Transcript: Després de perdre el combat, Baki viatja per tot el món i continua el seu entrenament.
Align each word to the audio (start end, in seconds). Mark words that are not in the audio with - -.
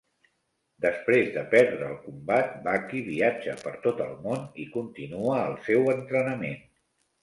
Després 0.85 1.29
de 1.35 1.43
perdre 1.51 1.91
el 1.91 1.99
combat, 2.07 2.57
Baki 2.71 3.03
viatja 3.13 3.57
per 3.63 3.77
tot 3.87 4.05
el 4.09 4.19
món 4.27 4.45
i 4.67 4.69
continua 4.81 5.41
el 5.47 5.59
seu 5.71 5.91
entrenament. 5.99 6.63